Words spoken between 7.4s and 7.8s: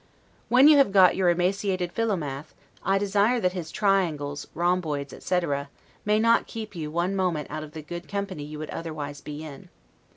out of